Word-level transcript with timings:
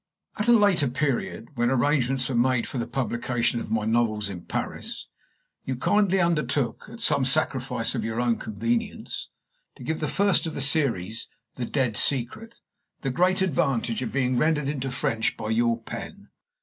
At 0.37 0.47
a 0.47 0.51
later 0.53 0.87
period, 0.87 1.49
when 1.53 1.69
arrangements 1.69 2.27
were 2.27 2.33
made 2.33 2.65
for 2.67 2.79
the 2.79 2.87
publication 2.87 3.59
of 3.59 3.69
my 3.69 3.85
novels 3.85 4.29
in 4.29 4.41
Paris, 4.41 5.05
you 5.63 5.75
kindly 5.75 6.19
undertook, 6.19 6.89
at 6.91 7.01
some 7.01 7.23
sacrifice 7.23 7.93
of 7.93 8.03
your 8.03 8.19
own 8.19 8.37
convenience, 8.37 9.29
to 9.75 9.83
give 9.83 9.99
the 9.99 10.07
first 10.07 10.47
of 10.47 10.55
the 10.55 10.59
series 10.59 11.27
"The 11.53 11.65
Dead 11.65 11.95
Secret" 11.95 12.55
the 13.01 13.11
great 13.11 13.43
advantage 13.43 14.01
of 14.01 14.11
being 14.11 14.39
rendered 14.39 14.67
into 14.67 14.89
French 14.89 15.37
by 15.37 15.49
your 15.51 15.79
pen. 15.79 16.29